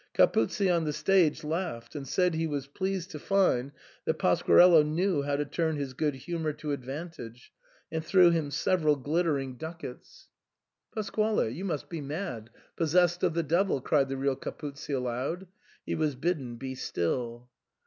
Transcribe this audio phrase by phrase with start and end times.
[0.15, 3.71] Ca puzzi on the stage laughed, and ^aid he was pleased to find
[4.05, 7.51] that Pasquarello knew how to turn his good humour to advantage,
[7.91, 10.27] and threw him several glittering ducats.
[10.95, 11.21] SIGNOR FORMICA.
[11.21, 15.45] 147" Pasquale, you must be mad, possessed of the devil," cried the real Capuzzi aloud.
[15.85, 17.51] He was bidden be still.